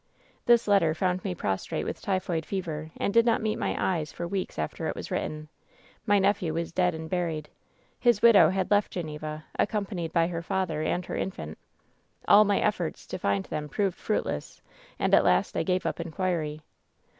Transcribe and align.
This 0.47 0.67
letter 0.67 0.95
found 0.95 1.23
me 1.23 1.35
prostrate 1.35 1.83
with 1.85 2.01
typhoid 2.01 2.43
fever, 2.43 2.89
and 2.97 3.13
did 3.13 3.23
not 3.23 3.39
meet 3.39 3.57
my 3.57 3.75
eyes 3.77 4.11
for 4.11 4.27
weeks 4.27 4.57
after 4.57 4.87
it 4.87 4.95
was 4.95 5.11
written. 5.11 5.47
My 6.07 6.17
nephew 6.17 6.55
was 6.55 6.71
dead 6.71 6.95
and 6.95 7.07
buried. 7.07 7.49
His 7.99 8.19
widow 8.19 8.49
had 8.49 8.71
left 8.71 8.91
Geneva, 8.93 9.45
accompanied 9.59 10.11
by 10.11 10.25
her 10.25 10.41
father 10.41 10.81
and 10.81 11.05
her 11.05 11.15
infant. 11.15 11.59
All 12.27 12.45
my 12.45 12.59
efforts 12.59 13.05
to 13.05 13.19
find 13.19 13.45
them 13.45 13.69
proved 13.69 13.95
fruitless, 13.99 14.59
and 14.97 15.13
at 15.13 15.23
last 15.23 15.55
I 15.55 15.61
gave 15.61 15.85
up 15.85 15.99
inquiry. 15.99 16.63